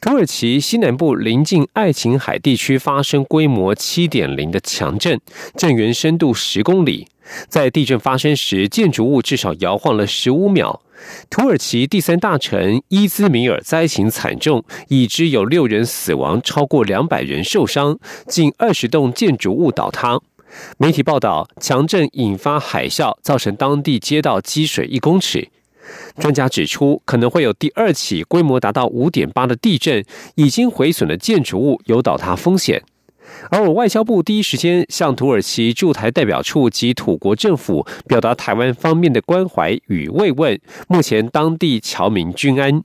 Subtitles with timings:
[0.00, 5.20] 土耳其西南部临近爱琴海地区发生规模七点零的强震，
[5.56, 7.06] 震源深度十公里。
[7.48, 10.82] 在地震发生时，建筑物至少摇晃了十五秒。
[11.30, 20.20] 土耳其第三大城伊兹米尔灾情惨重，已知有六人死亡，超过两百人受伤，近二十栋建筑物倒塌。
[20.78, 25.48] 媒体报道，强震引发海啸，造成当地街道积水一公尺。
[26.18, 32.82] 专家指出，可能会有第二起规模达到五点八的地震，已经毁损的建筑物有倒塌风险。
[33.50, 42.82] 而我外交部第一时间向土耳其驻台代表处及土国政府表达台湾方面的关怀与慰问，目前当地侨民均安。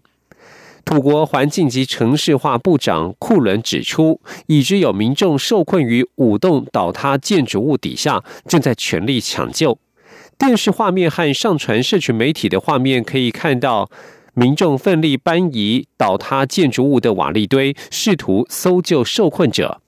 [0.85, 9.77] 土国环境及城市化部长库伦指出，已知有民众受困于五栋倒塌建筑物底下，正在全力抢救。
[10.37, 13.89] 电视画面和上传社群媒体的画面可以看到，
[14.35, 19.81] 民众奋力搬移倒塌建筑物的瓦砾堆，试图搜救受困者。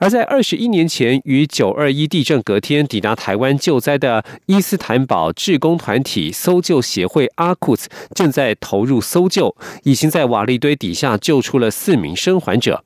[0.00, 9.54] 而在二十一年前，与九二一地震隔天抵达台湾救灾的伊斯坦堡志工团体搜救协会阿库兹，正在投入搜救，
[9.84, 12.84] 已经在瓦砾堆底下救出了四名生还者。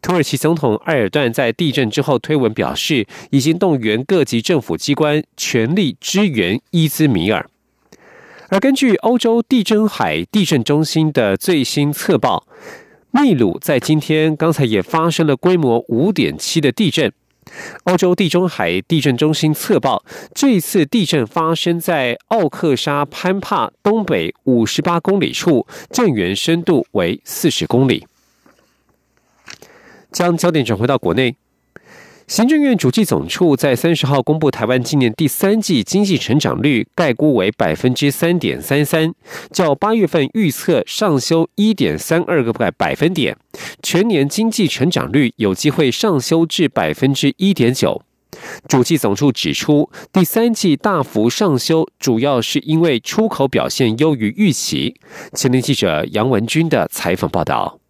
[0.00, 7.48] 土耳其总统埃尔段在地震之后推文表示，已经动员各级政府机关全力支援伊兹米尔。
[8.48, 12.46] 而根据欧洲地中海地震中心的最新测报，
[13.10, 17.12] 秘鲁在今天刚才也发生了规模五点七的地震。
[17.84, 20.04] 欧洲地中海地震中心测报，
[20.34, 28.06] 这一次地震发生在奥克沙潘帕东北五十八公里处，震源深度为四十公里。
[30.10, 31.36] 将焦点转回到国内，
[32.26, 39.14] 行政院主计总处在三十号公布台湾今年第三季经济成长率概估为百分之三点三三，
[39.50, 43.36] 较八月份预测上修一点三二个百百分点，
[43.82, 48.02] 全年经济成长率有机会上修至百分之一点九。
[48.68, 54.94] 主计总处指出，第三季大幅上修，主要是因为出口表现优于预期。
[55.32, 57.80] 前天记者杨文军的采访报道。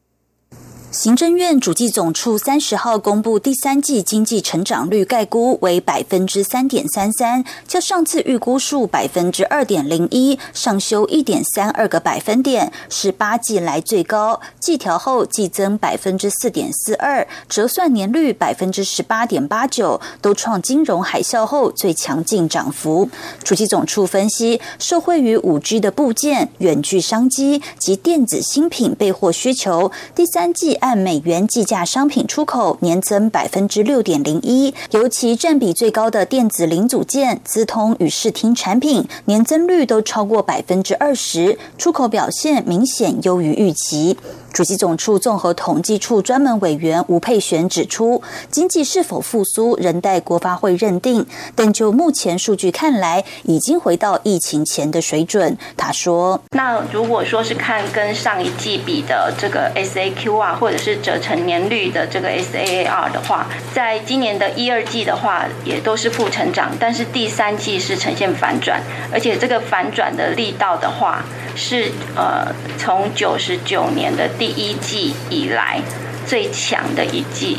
[0.90, 14.40] 行政院主计总处三十号公布第三季经济成长率概估为百分之三点三三，较上次预估数百分之二点零一上修一点三二个百分点，是八季来最高。
[14.58, 23.10] 季调后季增百分之四点四二，折算年率百分之十八点八九，都创金融海啸后最强劲涨幅。
[23.44, 30.78] 主计总处分析，受惠于五 G 的部件、远距商机及电子新品备货需求，第三季。
[30.88, 44.16] 按美元计价商品出口年增百分之六点零一，尤其占比最高的电子零组件、资通与视听产品年增率都超过百分之二十，出口表现明显优于预期。
[44.50, 55.58] 主席总处综合统计处专门委员吴佩璇指出，经济是否复苏仍待国发会认定，但就目前数据看来，已经回到疫情前的水准。
[55.76, 68.78] 他说：“那如果说是看跟上一季比的这个 SAQR 或或者是折成年率的这个 SAAR 的话，在今年的一二季的话，也都是负成长，但是第三季是呈现反转，
[69.10, 71.24] 而且这个反转的力道的话，
[71.56, 75.80] 是呃从九十九年的第一季以来
[76.26, 77.56] 最强的一季。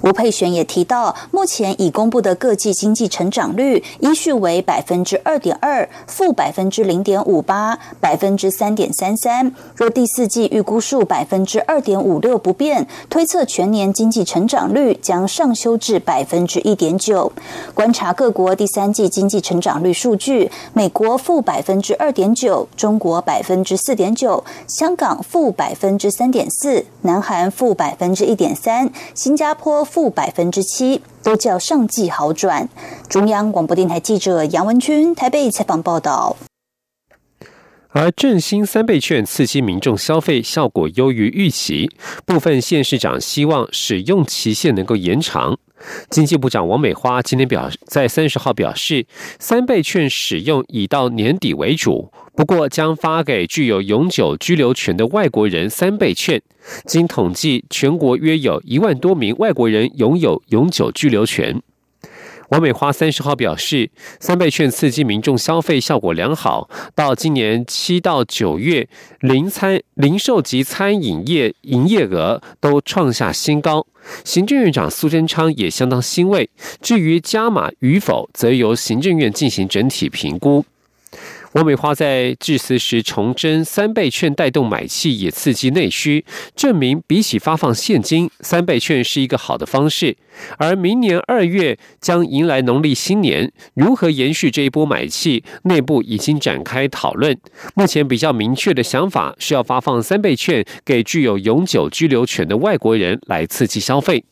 [0.00, 9.54] 吴佩璇也提到，目前已公布的各季经济成长率依序为百分之二点二、负百分之零点五八、百分之三点三三。
[9.76, 17.30] 若第四季预估数百分之二点五六不变，推测全年经济成长率将上修至百分之一点九。
[17.74, 29.81] 观察各国第三季经济成长率数据，美国负百分之二点九，中国百分之四点九，香港负百分之三点四，南韩负百分之一点三，新加坡。
[29.84, 32.68] 负百分之七，都较上季好转。
[33.08, 36.36] 中央广播电台记者杨文君台北采访报道。
[37.94, 41.90] 而振兴三倍券刺激民众消费效果优于预期，
[42.24, 45.58] 部分县市长希望使用期限能够延长。
[46.10, 49.06] 经济部长王美花今天表在三十号表示，
[49.38, 56.40] 三倍券使用已到年底为主，不过将发给具有永久居留权的外国人三倍券。
[56.86, 61.60] 经统计，全国约有一万多名外国人拥有永久居留权。
[62.52, 63.90] 王美花三十号表示，
[64.20, 68.86] 三倍券刺激民众消费效果良好，到今年七到九月，
[69.20, 73.86] 零餐零售及餐饮业营业额都创下新高。
[74.22, 76.50] 行政院长苏贞昌也相当欣慰。
[76.82, 80.62] 至于加码与否，则由行政院进行整体评估。
[81.52, 86.24] 王美花在致辞时重申，三倍券带动买气也刺激内需，
[86.56, 90.16] 证明比起发放现金，三倍券是一个好的方式。
[90.56, 97.38] 而明年二月将迎来农历新年，如何延续这一波买气，内部已经展开讨论。
[97.74, 104.24] 目前比较明确的想法是要发放三倍券给具有永久居留权的外国人，来刺激消费。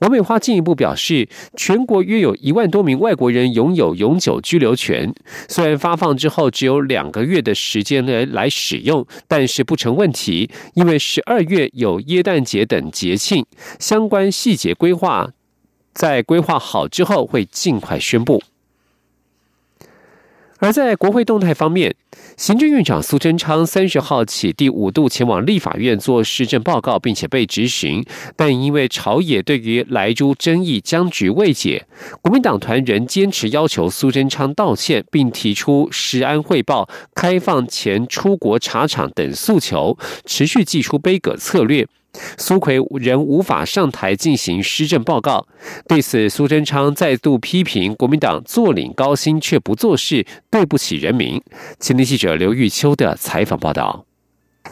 [0.00, 1.26] 王美花进一步表示，
[1.56, 5.14] 全国约有一万多名外国人拥有永久居留权。
[5.48, 13.46] 虽然发放之后只有两个月的时间来来使用，但是不成问题，因为十二月有耶诞节等节庆，
[13.78, 15.30] 相关细节规划
[15.94, 18.42] 在规划好之后会尽快宣布。
[20.58, 21.94] 而在国会动态方面，
[22.36, 28.02] 行政院长苏贞昌三十号起第五度前往立法院做施政报告，并且被质询，
[28.34, 31.86] 但因为朝野对于莱猪争议僵局未解，
[32.22, 41.86] 国民党团仍坚持要求苏贞昌道歉，并提出食安汇报、开放前出国茶厂等诉求，持续祭出杯葛策略。
[42.36, 45.46] 苏奎仍无法上台进行施政报告，
[45.86, 51.42] 对此，苏贞昌再度批评国民党坐领高薪却不做事，对不起人民。
[51.78, 54.06] 前天记者刘玉秋的采访报道。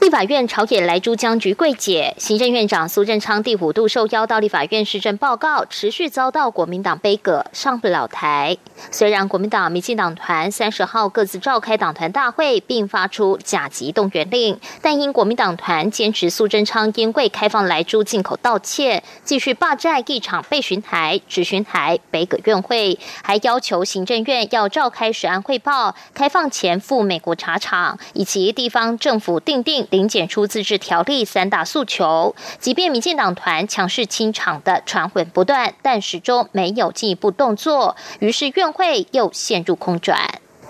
[0.00, 8.56] 立法院朝野来珠僵局柜解，行政院长苏贞昌第五度受邀到立法院施政报告，持续遭到国民党杯葛，上不了台。
[8.90, 29.83] 虽然国民党、民进党团三十号各自召开党团大会，并发出甲级动员令，但因国民党团坚持苏贞昌应柜开放来珠进口道歉，继续霸占一场被巡台、直巡台、北葛院会，还要求行政院要召开实案汇报，开放前赴美国茶厂，以及地方政府定定。
[29.90, 40.18] 零检出自治条例三大诉求，即便民进党团强势清场的传闻不断，但始终没有进一步动作，于是院会又陷入空转。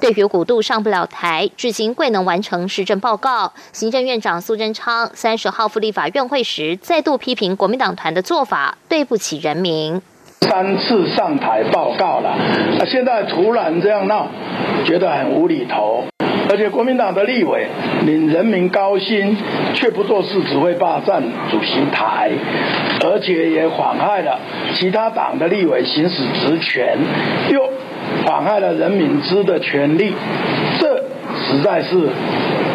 [0.01, 10.03] 对于古度上不了台，至今未能完成施政报告，行政院长苏贞昌三十号赴立法院会时，再度批评国民党团的做法对不起人民。
[10.43, 12.37] 三次上台报告了，
[12.87, 14.29] 现在突然这样闹，
[14.85, 16.05] 觉得很无厘头。
[16.55, 17.67] 而且国民党的立委
[18.07, 19.37] 领人民高薪，
[19.75, 21.21] 却不做事，只会霸占
[21.51, 22.31] 主席台，
[23.05, 24.39] 而且也妨害了
[24.73, 26.97] 其他党的立委行使职权，
[27.51, 27.69] 又
[28.25, 30.15] 妨害了人民知的权利，
[30.79, 31.03] 这
[31.45, 32.09] 实在是。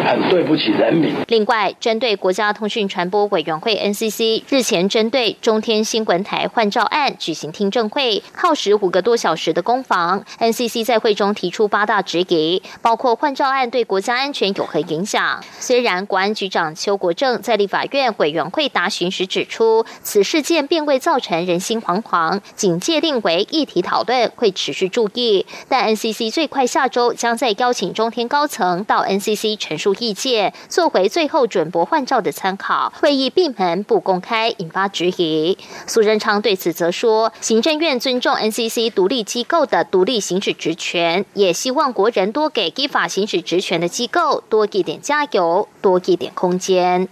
[0.02, 1.14] 很对不起人民。
[1.28, 10.24] 另外，针对国家通讯传播委员会 NCC 日前针对中天新闻台换照案举行听证会，耗时五个多小时的攻防。
[10.38, 15.42] NCC 在会中提出八大质疑，包括换照案对国家安全有何影响？
[15.58, 25.44] 虽然国安局长邱国正在立法院委员会答询时指出，此事件并未造成人心惶惶，警戒定为议题讨论，会持续注意。
[25.68, 29.89] 但 NCC 最快下周将在邀请中天高层到 NCC 陈述。
[29.94, 35.56] 意见作为最后准驳换照的参考，会议闭门不公开，引发质疑。
[35.86, 47.08] 苏贞昌对此则说，行政院尊重 NCC 独立机构的独立行使职权，也希望国人多给依法行使职权的机构多一点加油，多一点空间。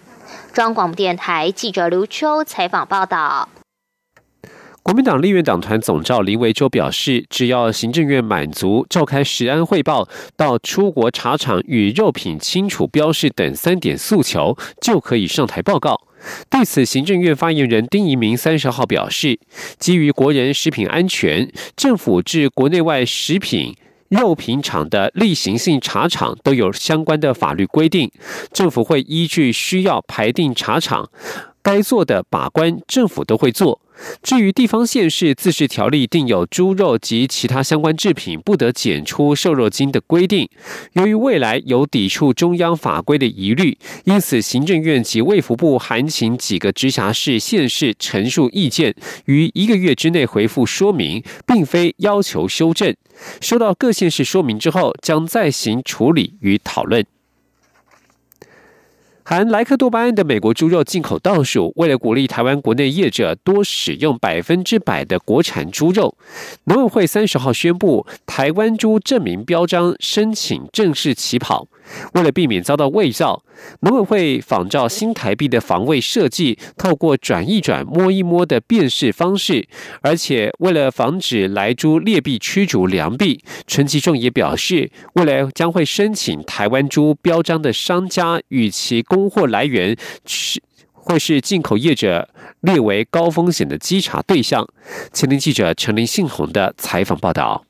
[0.53, 3.49] 中央广播电台记者刘秋采访报道。
[4.89, 16.01] 国民党立院党团总召林维洲表示，只要行政院满足召开食安汇报、到出国茶厂与肉品清楚标示等三点诉求，就可以上台报告。
[16.49, 19.39] 对此，行政院发言人丁仪明三十号表示，
[19.79, 23.77] 基于国人食品安全，政府至国内外食品
[24.09, 28.11] 肉品厂的例行性茶厂都有相关的法律规定，
[28.55, 31.11] 政府会依据需要排定茶厂
[31.63, 33.83] 该做的把关，政府都会做。
[34.23, 40.49] 至于地方县市自治条例定有猪肉及其他相关制品不得检出瘦肉精的规定，
[40.93, 48.95] 由于未来有抵触中央法规的疑虑，因此行政院及卫福部函请几个直辖市县市陈述意见，
[49.27, 52.95] 于一个月之内回复说明，并非要求修正。
[53.41, 57.05] 收到各县市说明之后，将再行处理与讨论。
[59.31, 66.17] 含莱克多巴胺的美国猪肉进口倒数，为了鼓励台湾国内业者多使用百分之百的国产猪肉，
[66.65, 71.69] 农委会三十号宣布，台湾猪证明标章申请正式起跑。
[72.15, 73.43] 为了避免遭到伪造，
[73.81, 79.67] 农委会仿照新台币的防卫设计，透过转一转、摸一摸的辨识方式，
[80.03, 92.29] 而且为了防止来猪劣币驱逐良币，陈其仲也表示，未来将会申请台湾猪标章的商家与其供货来源是会是进口业者
[92.61, 94.67] 列为高风险的稽查对象。
[95.13, 97.68] 前天记者陈林信宏的采访报道。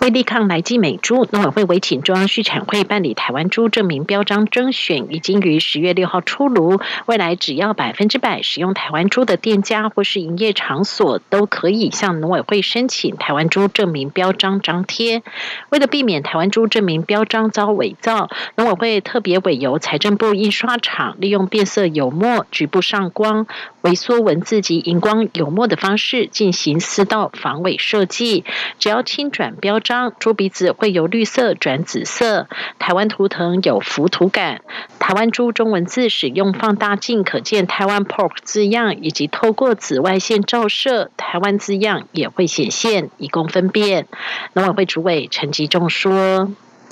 [0.00, 6.78] 为力抗来鸡美猪，农委会委请中央畜产会办理台湾猪证明标章征选，已经于十月六号出炉。
[7.06, 15.22] 未来只要百分之百使用台湾猪的店家或是营业场所，都可以向农委会申请台湾猪证明标章张贴。
[15.70, 23.46] 为了避免台湾猪证明标章遭伪造，农委会特别委由财政部印刷厂利用变色油墨、局部上光、
[23.80, 28.44] 微缩文字及荧光油墨的方式进行四道防伪设计，
[28.78, 29.80] 只要轻转标。
[29.84, 32.48] 张猪鼻子会由绿色转紫色，
[32.78, 34.62] 台湾图腾有浮图感，
[34.98, 44.06] 台湾猪中文字使用放大镜可见台湾 pork 字样，以及透过紫外线照射，台湾字样也会显现，以供分辨。
[44.54, 46.50] 农委会主委陈吉仲说：“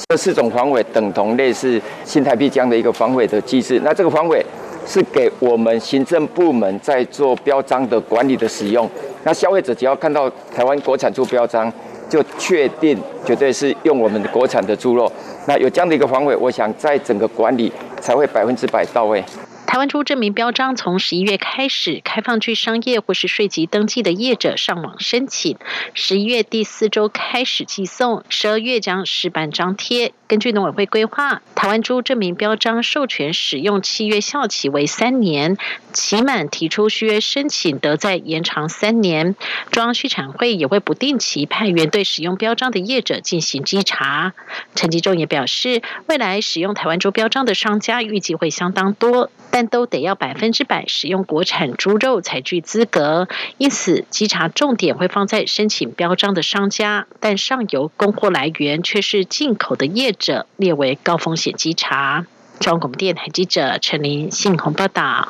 [0.09, 4.45] 这四种防伪等同类似新台币这样的一个防伪的机制，那这个防伪
[4.87, 8.87] 是给我们行政部门在做标章的管理的使用，
[9.25, 11.73] 那消费者只要看到台湾国产猪标章。”
[12.13, 15.11] 就确定绝对是用我们的国产的猪肉，
[15.47, 19.25] 那有这样的一个防伪，我想在整个管理才会百分之百到位。
[19.67, 25.57] 台湾猪证明标章从十一月开始开放，去商业或是税籍登记的业者上网申请。
[25.95, 30.13] 十一月第四周开始寄送，十二月将实版张贴。
[30.33, 35.59] 根据农委会规划，台湾猪证明标章授权使用契约效期为三年，
[35.93, 39.37] 期满提出续约申请得再延长三年。
[39.71, 44.33] 中央畜产会也会不定期派员对使用标章的业者进行稽查。
[44.75, 62.27] 陈吉仲也表示，未来使用台湾猪标章的商家预计会相当多，但都得要百分之百使用国产猪肉才具资格，因此稽查重点会放在申请标章的商家，但上游供货来源却是进口的业，者列为高风险稽查。
[62.61, 65.29] 中广电台记者陈林信鸿报道。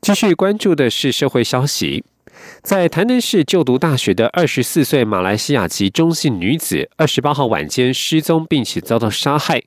[0.00, 2.02] 继续关注的是社会消息。
[2.62, 9.62] 在台南市就读大学的二十四岁马来西亚籍中性女子，二十八号晚间失踪，并且遭到杀害。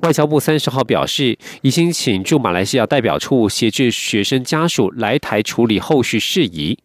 [0.00, 6.78] 外交部三十号表示，已经请驻马来西亚代表处协助学生家属来台处理后续事宜。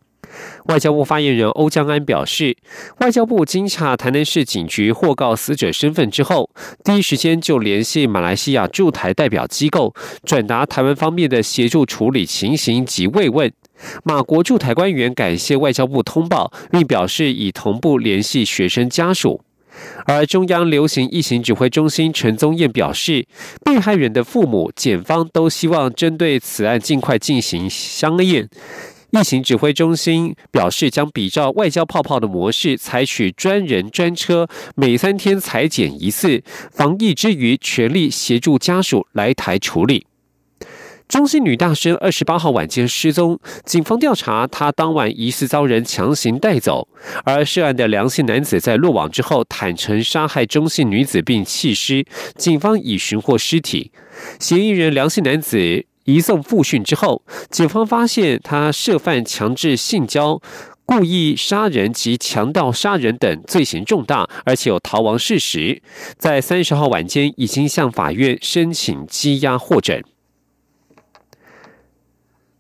[0.65, 2.56] 外交部发言人欧江安表示，
[3.00, 6.50] 外交部经查台南市警局获告死者身份之后，
[6.84, 13.51] 第一时间就联系马来西亚驻台代表机构，转达台湾方面的协助处理情形及慰问。
[14.04, 19.42] 马国驻台官员感谢外交部通报，并表示已同步联系学生家属。
[20.06, 23.27] 而中央流行疫情指挥中心陈宗彦表示，
[23.65, 28.48] 被害人的父母、检方都希望针对此案尽快进行相验。
[29.22, 40.05] 疫情指挥中心表示，将比照外交泡泡的模式，采取专人专车，每三天裁剪一次，防疫之余全力协助家属来台处理。
[41.07, 46.88] 中信女大生二十八号晚间失踪，警方调查，她当晚疑似遭人强行带走。
[47.24, 52.03] 而涉案的梁姓男子在落网之后坦诚杀害中信女子并弃尸，
[52.38, 53.91] 警方已寻获尸体。
[54.39, 60.41] 嫌疑人梁姓男子移送复讯之后，警方发现他涉犯强制性交、
[60.85, 65.81] 故意杀人及强盗杀人等罪行重大，而且有逃亡事实。
[66.17, 70.03] 在三十号晚间已经向法院申请羁押获准。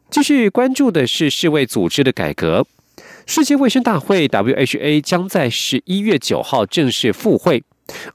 [0.09, 2.65] 继续关注的是世卫组织的改革。
[3.27, 7.63] 世界卫生大会 （WHA） 将在十一月九号正式复会。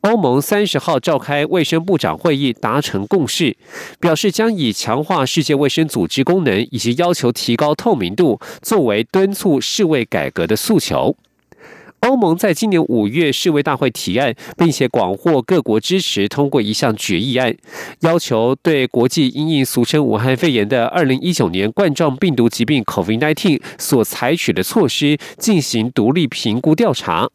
[0.02, 3.56] 欧盟三十号召开卫生部长会议，达成共识，
[4.00, 11.16] 表示将以强化世界卫生组织功能以及要求提高透明度作为敦促世卫改革的诉求。
[12.00, 17.54] 欧盟在今年五月世卫大会提案，并且广获各国支持，通过一项决议案，
[18.00, 27.28] 要求对国际因应俗称武汉肺炎的二零一九年冠状病毒疾病 （COVID-19） 所采取的措施进行独立评估调查。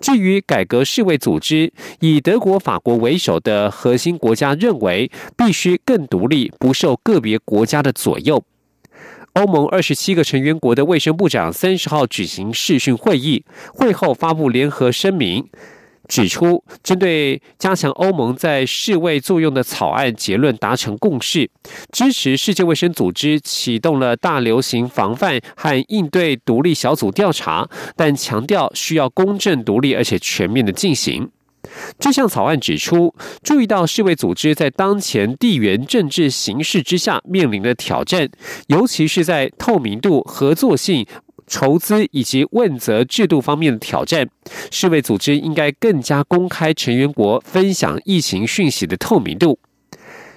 [0.00, 8.44] 至于改革世卫组织，以德国、法国为首的核心国家认为，必须更独立，不受个别国家的左右。
[9.34, 15.48] 欧盟二十七个成员国的卫生部长三十号举行视讯会议，会后发布联合声明，
[16.08, 21.48] 指出，针对加强欧盟在世卫作用的草案结论达成共识，
[21.92, 31.30] 支持世界卫生组织启动了大流行防范和应对独立小组调查，但强调需要公正、独立而且全面的进行。
[31.98, 38.30] 这项草案指出，注意到世卫组织在当前地缘政治形势之下面临的挑战，
[38.68, 41.06] 尤其是在透明度、合作性。
[41.48, 44.28] 筹资以及问责制度方面的挑战，
[44.70, 49.58] 世卫组织应该更加公开成员国分享疫情讯息的透明度。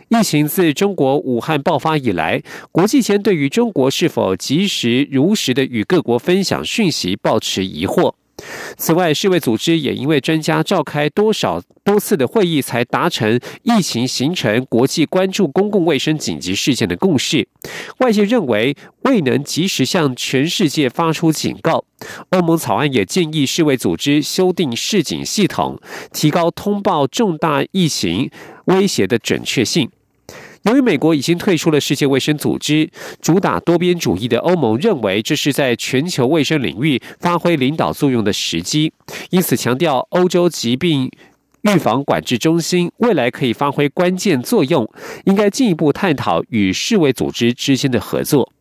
[0.10, 2.42] 疫情自中国武汉爆发以来，
[2.72, 8.14] 国际间对于中国是否及时如实的与各国分享讯息，抱持疑惑。
[8.78, 17.48] 此外，世卫组织也因为专家召开多少多次的会议，才达成疫情形成国际关注公共卫生紧急事件的共识。
[18.00, 21.84] 外界认为未能及时向全世界发出警告。
[22.30, 25.80] 欧盟草案也建议世卫组织修订示警系统，
[26.12, 28.32] 提高通报重大疫情
[28.66, 29.90] 威胁的准确性。
[30.64, 32.90] 由于美国已经退出了世界卫生组织，
[33.20, 38.94] 主打多边主义的欧盟认为这是在全球卫生领域发挥领导作用的时机，
[39.32, 41.12] 因此强调欧洲疾病
[41.64, 44.88] 预防管制中心未来可以发挥关键作用，
[45.26, 48.52] 应该进一步探讨与世卫组织之间的合作。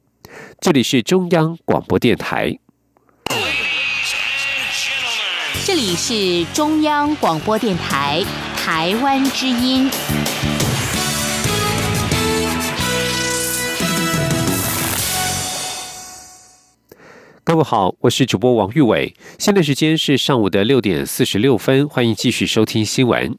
[0.58, 2.58] 这里是中央广播电台，
[5.64, 8.24] 这里是中央广播电台
[8.56, 9.90] 台湾之音。
[17.50, 23.36] 各位好，我是主播王玉伟，现在时间是上午的六点四十六分，欢迎继续收听新闻。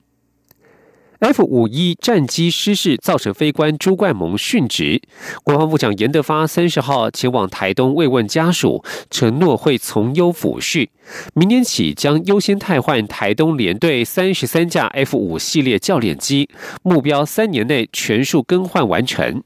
[1.20, 5.02] F 五一战机失事造成飞官朱冠蒙殉职，
[5.46, 10.90] 国防部长严德发三十号前往台东慰问家属，承诺会从优抚恤，
[11.34, 16.50] 明年起将优先汰换台东联队三十三架 F 五系列教练机，
[16.84, 19.42] 目标三年内全数更换完成。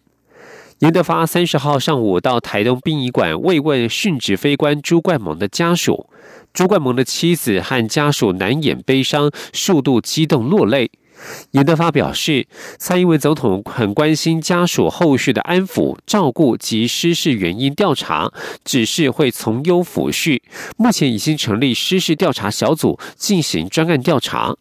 [0.79, 6.09] 严德发三十号上午到台东殡仪馆慰问殉职飞官朱冠蒙的家属，
[6.53, 10.91] 朱冠蒙的妻子和家属难掩悲伤，数度激动落泪。
[11.51, 12.45] 严德发表示，
[12.77, 18.33] 蔡英文总统很关心家属后续的安抚、照顾及失事原因调查，
[18.65, 20.41] 指示会从优抚恤，
[20.75, 24.57] 目前已经成立失事调查小组进行专案调查。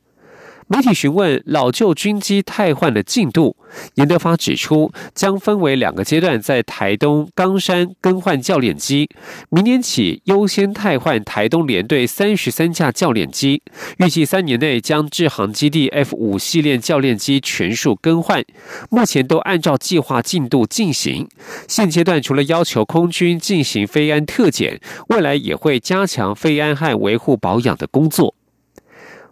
[0.66, 3.54] 媒体询问老旧军机汰换的进度，
[3.96, 9.08] 严德发指出，将分为两个阶段，在台东冈山更换教练机，
[9.50, 13.62] 明年起优先汰换台东联队三十三架教练机，
[13.98, 18.42] 预计三年内将制航基地 F 五系列教练机全数更换，
[18.90, 21.28] 目前都按照计划进度进行。
[21.68, 28.34] 现阶段除了要求空军进行飞安特检，未来也会加强飞安和维护保养的工作。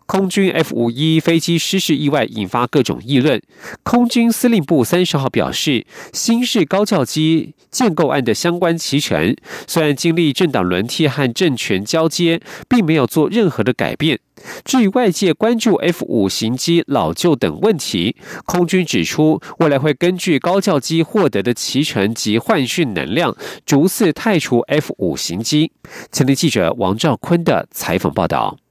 [0.06, 3.40] 空军 F 五一飞机失事意外引发各种议论。
[3.82, 9.36] 空军司令部三十号表示，新式高教机建构案的相关齐全，
[9.66, 14.18] 虽然经历政党轮替和政权交接，并没有做任何的改变。
[14.64, 25.70] 至于外界关注 F 五型机老旧等问题，空军指出，未来会根据高教机获得的齐全及换训能量，逐次汰除 F 五型机。
[26.10, 28.61] 前天记者王兆坤的采访报道。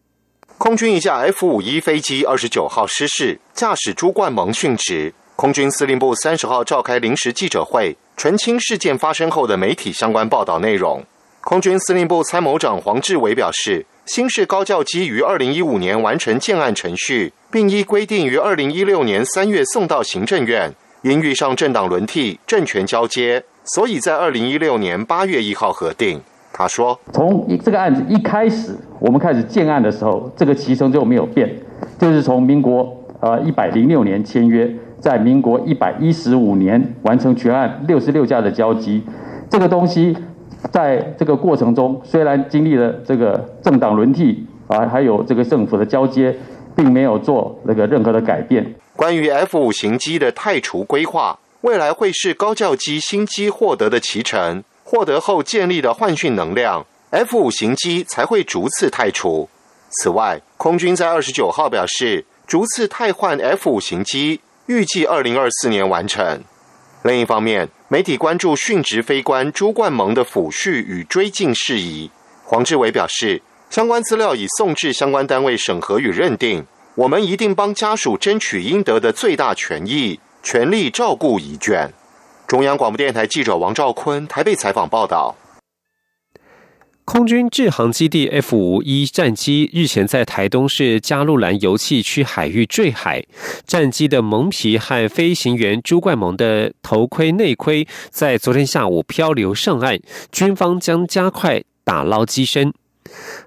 [0.61, 5.11] 空军一架 F 五一飞机二十九号失事，驾驶朱冠蒙殉职。
[5.35, 11.03] 空军司令部三十号召开临时记者会，澄清事件发生后的媒体相关报道内容。
[11.41, 20.71] 空军司令部参谋长黄志伟表示，新式高教机于二零一五年完成建案程序，并依规定于二零一六年三月送到行政院，
[21.01, 26.21] 因遇上政党轮替、政权交接，所以在二零一六年八月一号核定。
[26.53, 31.49] 他说：“从这个案子一开始，我们开始建案的时候，这个其程就没有变，
[31.97, 39.01] 就是从民国呃一百零六年签约，在民国一百一十五年完成全案六十六架的交机。
[39.49, 40.15] 这个东西
[40.71, 46.35] 在这个过程中，虽然经历了这个政党轮替啊，还有这个政府的交接，
[46.75, 48.75] 并没有做那个任何的改变。
[48.95, 59.47] 关于 F 五型机的太除规划，未来会是高教机新机获得的脐橙。”获得后建立的换训能量，F 五型机才会逐次汰除。
[59.91, 66.43] 此外，空军在二十九号表示，逐次汰换 F 五型机，预计二零二四年完成。
[67.03, 72.11] 另一方面，媒体关注殉职飞官朱冠蒙的抚恤与追进事宜。
[72.43, 81.87] 黄志伟表示，相关资料已送至相关单位审核与认定，我们一定帮家属争取应得的最大权益，全力照顾遗眷。
[82.51, 85.37] 中央广播电台记者王兆坤台北采访报道。
[87.05, 93.23] 空军制航基地 F 五一战机日前在台东市加路兰油气区海域坠海，
[93.65, 102.73] 战机的蒙皮和飞行员朱冠蒙的头盔内盔在昨天下午漂流上岸，军方将加快打捞机身。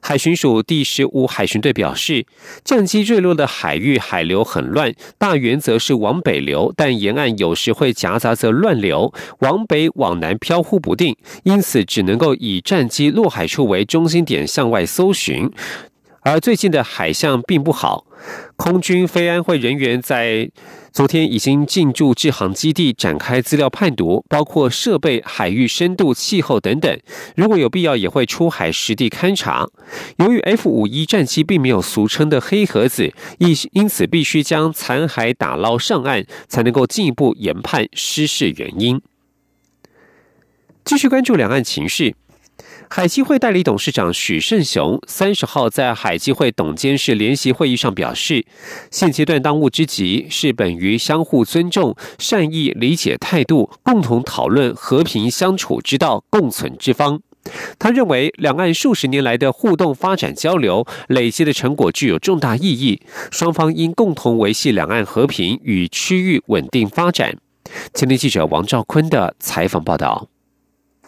[0.00, 2.26] 海巡署第十五海巡队表示，
[2.62, 15.50] 战机坠落的海域海流很乱，大原则是往北流，但沿岸有时会夹杂着乱流，往北往南飘忽不定，因此只能够以战机落海处为中心点向外搜寻。
[16.24, 18.06] 而最近的海象并不好，
[18.56, 20.50] 空军飞安会人员在
[20.90, 26.98] 昨天已经进驻制航基地展开资料判读，包括设备、海域深度、气候等等。
[27.36, 29.68] 如果有必要，也会出海实地勘察。
[30.16, 39.02] 由于 F 五一战机并没有俗称的黑盒子，因因此必须将残骸打捞上岸，才能够进一步研判失事原因。
[40.84, 42.14] 继续关注两岸情势。
[42.96, 48.46] 海基会代理董事长许胜雄三十号在海基会董监事联席会议上表示，
[48.88, 57.20] 现阶段当务之急是本于相互尊重、善意理解态度，共同讨论和平相处之道、共存之方。
[57.80, 63.02] 他认为，两岸数十年来的互动发展交流累积的成果具有重大意义，
[63.32, 67.36] 双方应共同维系两岸和平与区域稳定发展。
[67.92, 70.28] 前天记者王兆坤的采访报道。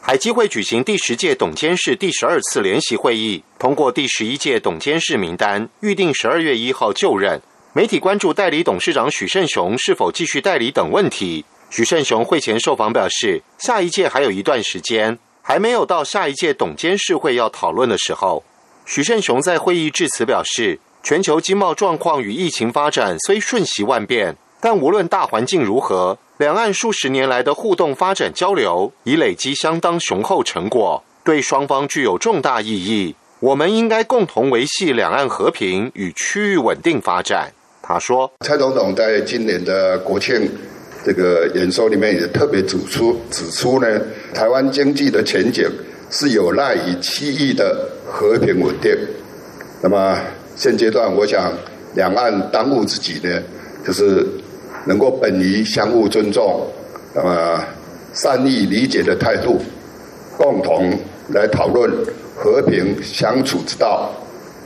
[0.08, 7.42] 海基会举行第十届董监事第十二次联席会议，通过第十一届董监事名单，预定十二月一号就任。
[7.72, 11.44] 媒体关注代理董事长许胜雄是否继续代理等问题。
[11.70, 18.44] 许胜雄会前受访表示，下一届还有一段时间，还没有到下一届董监事会要讨论的时候。
[18.84, 26.18] 许胜雄在会议致辞表示，全球经贸状况与疫情发展虽瞬息万变，但无论大环境如何。
[26.38, 33.14] 两岸数十年来的互动发展交流已累积相当雄厚成果，对双方具有重大意义。
[33.38, 37.52] 我们应该共同维系两岸和平与区域稳定发展。
[37.80, 40.50] 他说：“蔡总统在今年的国庆
[41.04, 43.86] 这个演说里面也特别指出，指出呢，
[44.34, 45.70] 台湾经济的前景
[46.10, 48.92] 是有赖于区域的和平稳定。
[49.80, 50.18] 那么
[50.56, 51.52] 现阶段，我想
[51.94, 53.40] 两岸当务之急呢，
[53.86, 54.26] 就是。”
[54.86, 56.66] 能够本于相互尊重、
[57.14, 57.64] 那么
[58.12, 59.60] 善意理解的态度，
[60.38, 60.98] 共同
[61.30, 61.90] 来讨论
[62.34, 64.10] 和平相处之道、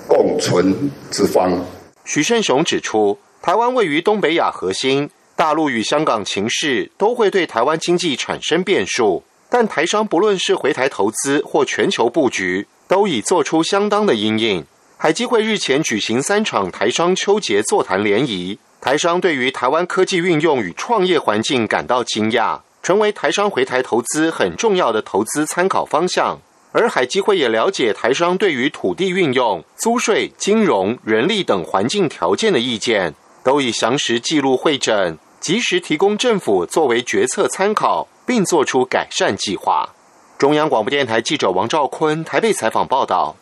[0.06, 1.64] 共存之方。
[2.04, 14.64] 许胜雄指出，台湾位于东北亚核心，大陆与香港情势都会对台湾经济产生变数，但台商不论是回台投资或全球布局，都已做出相当的应应。
[14.96, 18.58] 海基会日前举行三场台商秋节座谈联谊。
[18.80, 26.38] 台商对于台湾科技运用与创业环境感到惊讶，成为台商回台投资很重要的投资参考方向。
[26.72, 39.90] 而海基会也了解台商对于土地运用、租税、金融、人力等环境条件的意见，都已详实记录会诊，及时提供政府作为决策参考，并做出改善计划。
[40.38, 43.36] 中央广播电台记者王兆坤台北采访报道。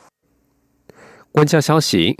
[1.31, 2.17] 关家消息。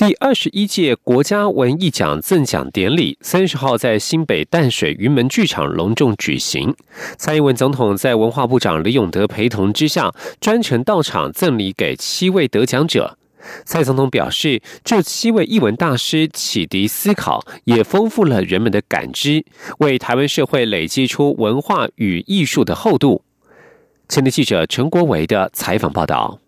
[0.00, 6.74] 第二十一届国家文艺奖赠奖典礼三十号在新北淡水云门剧场隆重举行。
[7.18, 10.10] 蔡英文总统在文化部长李永德陪同之下，
[10.40, 13.18] 专程到场赠礼给七位得奖者。
[13.66, 19.44] 蔡总统表示，这七位艺文大师启迪思考，也丰富了人们的感知，
[19.80, 23.22] 为台湾社会累积出文化与艺术的厚度。
[24.08, 26.39] 前的记者陈国维的采访报道。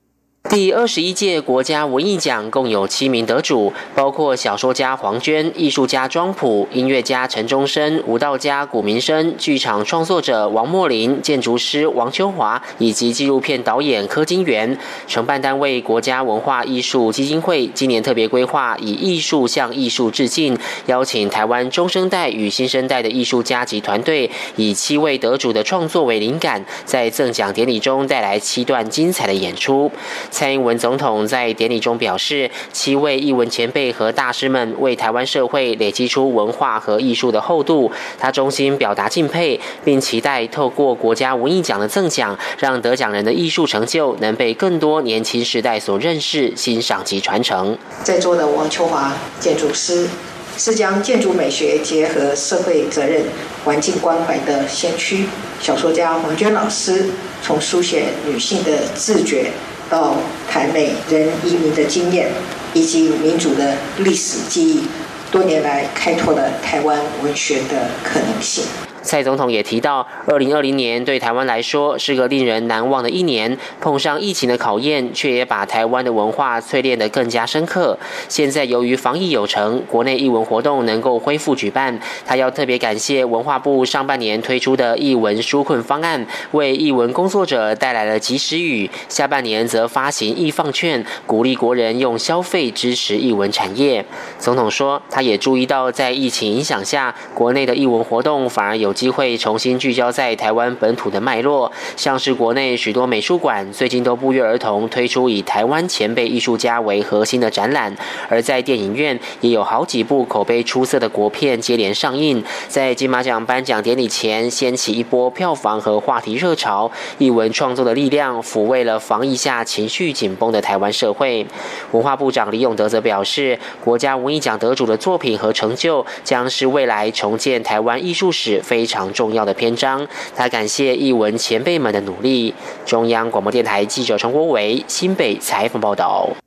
[0.50, 14.76] 第二十一届国家文艺奖共有七名得主，包括小说家黄娟、艺术家庄普、音乐家陈忠生、舞蹈家古明生、剧场创作者王莫林、建筑师王秋华以及纪录片导演柯金元。
[15.07, 29.90] 承办单位国家文化艺术基金会今年特别规划以艺术向艺术致敬，邀请台湾中生代与新生代的艺术家及团队，以七位得主的创作为灵感，在赠奖典礼中带来七段精彩的演出。
[30.33, 47.77] 蔡英文总统在典礼中表示，七位艺文前辈和大师们为台湾社会累积出文化和艺术的厚度，他衷心表达敬佩，并期待透过国家文艺奖的赠奖，让得奖人的艺术成就能被更多年轻时代所认识、欣赏及传承。
[48.03, 50.09] 在座的王秋华建筑师
[50.57, 53.25] 是将建筑美学结合社会责任、
[53.66, 55.27] 环境关怀的先驱；
[55.61, 57.11] 小说家黄娟老师
[57.42, 59.53] 从书写女性的自觉。
[59.92, 60.16] 到
[60.48, 62.31] 台美人移民的经验，
[62.72, 64.85] 以及民主的历史记忆，
[65.31, 68.64] 多年来开拓了台湾文学的可能性。
[69.03, 77.99] 蔡总统也提到，二零二零年对台湾来说是个令人难忘的一年，碰上疫情的考验，却也把台湾的文化淬炼得更加深刻。
[78.29, 94.05] 现在由于防疫有成，国内艺文活动能够恢复举办，他要特别感谢文化部上半年推出的艺文纾困方案，为艺文工作者带来了及时雨；下半年则发行易放券，鼓励国人用消费支持艺文产业。
[94.38, 107.94] 总统说，他也注意到在疫情影响下，国内的艺文活动反而有机会重新聚焦在台湾本土的脉络，像是国内许多美术馆最近都不约而同推出以台湾前辈艺术家为核心的展览，
[108.28, 121.46] 而在电影院也有好几部口碑出色的国片接连上映，在金马奖颁奖典礼前掀起一波票房和话题热潮，艺文创作的力量抚慰了防疫下情绪紧绷的台湾社会。
[121.92, 130.05] 文化部长李永德则表示，国家文艺奖得主的作品和成就将是未来重建台湾艺术史非非常重要的篇章。
[130.35, 132.53] 他感谢译文前辈们的努力。
[132.85, 136.41] 中央广播电台记者陈国维新北采访报道。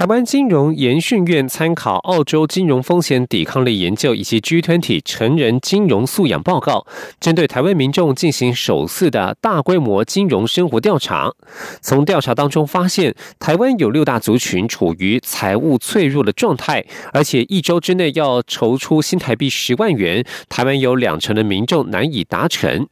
[0.00, 6.86] 台湾金融研训院参考澳洲金融风险抵抗力研究以及 G20 成人金融素养报告，
[7.20, 11.30] 针对台湾民众进行首次的大规模金融生活调查。
[11.82, 16.82] 从调查当中发现，台湾有六大族群处于财务脆弱的状态，
[17.12, 22.88] 而且一周之内要筹出新台币十万元，台湾有两成的民众难以达成。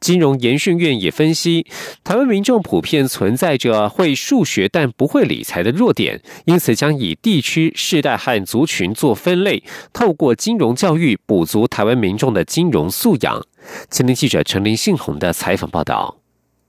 [0.00, 1.64] 金融研训院也分析，
[2.02, 6.20] 台湾民众普遍存在着会数学但不会理财的弱点。
[6.48, 13.46] 因此，将以地区、世代和族群做分类，透过金融教育补足台湾民众的金融素养。
[13.90, 16.16] 前天记者陈林信宏的采访报道。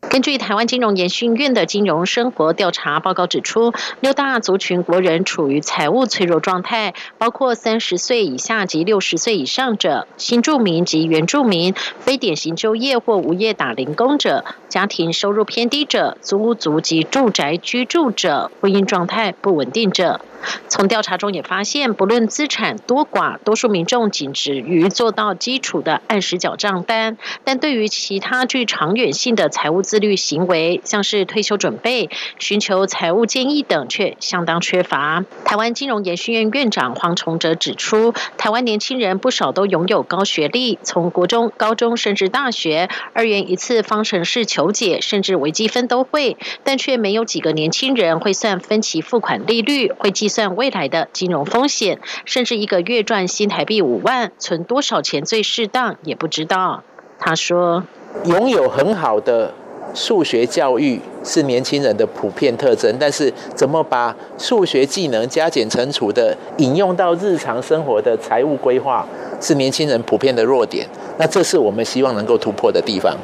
[0.09, 20.21] 根据台湾金融研训院的金融生活调查报告指出，六大族群国人处于财务脆弱状态，包括三十岁以下及六十岁以上者、新住民及原住民、非典型就业或无业打零工者、家庭收入偏低者、租屋族及住宅居住者、婚姻状态不稳定者。
[20.67, 35.25] 从调查中也发现，不论资产多寡，多数民众仅止于做到基础的按时缴账单，但对于其他具长远性的财务自律行为，像是退休准备、寻求财务建议等，却相当缺乏。
[35.43, 50.28] 台湾金融研训院院长黄崇哲指出，台湾年轻人不少都拥有高学历，从国中、高中甚至大学，二元一次方程式求解，甚至微积分都会，但却没有几个年轻人会算分期付款利率，会计。
[50.29, 56.83] 算未来的金融风险，甚至一个月赚新台币五万，存多少钱最适当也不知道。
[57.17, 57.83] 他说
[58.23, 59.53] ：“拥有很好的
[59.93, 69.05] 数学教育是年轻人的普遍特征，但是怎么把数学技能加减乘除的引用到日常生活的财务规划，
[69.41, 70.87] 是年轻人普遍的弱点。
[71.17, 73.17] 那这是我们希望能够突破的地方。”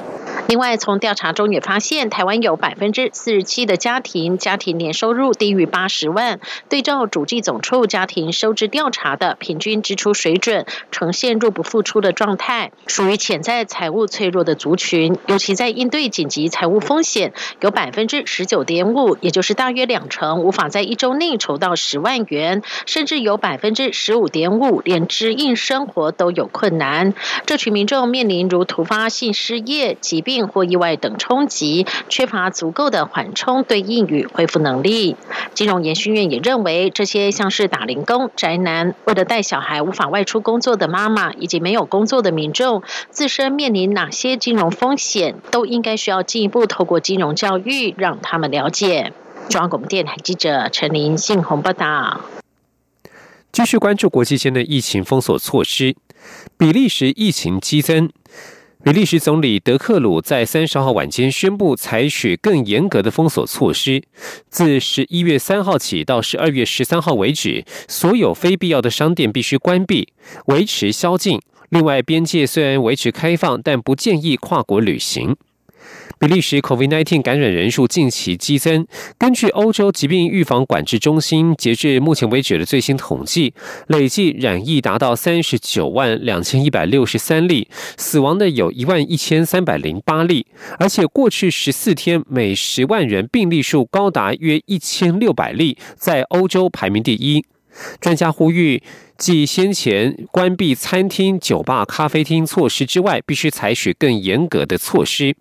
[0.48, 6.40] 另外，从调查中也发现，台湾有百分之四十七的家庭家庭年收入低于八十万。
[6.70, 15.18] 对照主计总处家庭收支调查的平均支出水准，呈现入不敷出的状态，属于潜在财务脆弱的族群。
[15.26, 27.16] 尤其在应对紧急财务风险，有百分之十九点五，也就是大约两成，无法在一周内筹到十万元，甚至有百分之十五点五，连支应生活都有困难。
[27.48, 30.35] 这群民众面临如突发性失业、疾病。
[30.44, 35.16] 或意外等冲击，缺乏足够的缓冲对应与恢复能力。
[35.54, 49.14] 金融研训院也认为，这些像是打零工、宅男、为了带小孩无法外出工作的妈妈，以及没有工作的民众，自身面临哪些金融风险，都应该需要进一步透过金融教育让他们了解。
[49.50, 52.22] 中央广播电台记者陈琳信鸿报道。
[53.52, 55.96] 继续关注国际间的疫情封锁措施，
[56.58, 58.10] 比利时疫情激增。
[58.86, 64.04] 比利时总理德克鲁在三十号晚间宣布，采取更严格的封锁措施。
[64.48, 70.10] 自十一月三号起到十二月十三号为止，所有非必要的商店必须关闭，
[70.46, 71.42] 维持宵禁。
[71.70, 75.36] 另外，边界虽然维持开放，但不建议跨国旅行。
[76.18, 78.88] 比利时 COVID-19 感染人数近期激增。
[79.18, 83.54] 根据欧洲疾病预防管制中心截至目前为止的最新统计，
[83.88, 90.46] 累计染疫达到三十九万两千一百六十三例，死亡的有一万一千三百零八例。
[90.80, 97.46] 而且过去十四天每十万人病例数高达约一千六百例，在欧洲排名第一。
[98.00, 98.82] 专家呼吁，
[99.18, 105.36] 继先前关闭餐厅、酒吧、咖啡厅措施之外，必须采取更严格的措施。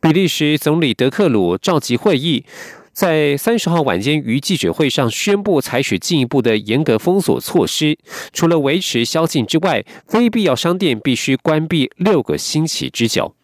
[0.00, 2.44] 比利时总理德克鲁召集会议，
[2.92, 7.98] 在三十号晚间于记者会上宣布采取进一步的严格封锁措施，
[8.32, 13.34] 除了维持宵禁之外，非必要商店必须关闭六个星期之久。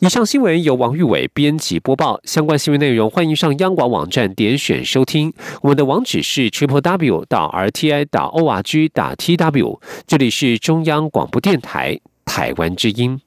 [0.00, 2.20] 以上新闻由王玉伟编辑播报。
[2.22, 5.34] 相关新闻内容，欢迎上央广网站点选收听。
[5.60, 9.80] 我们的网址是 triple w 到 r t i 打 o r g 打 t w。
[10.06, 13.20] 这里是中央广播电台台湾之音。